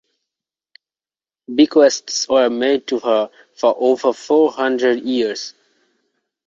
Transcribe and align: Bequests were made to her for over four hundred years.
Bequests 1.53 2.27
were 2.27 2.49
made 2.49 2.87
to 2.87 2.97
her 3.01 3.29
for 3.55 3.75
over 3.77 4.13
four 4.13 4.51
hundred 4.51 5.01
years. 5.03 5.53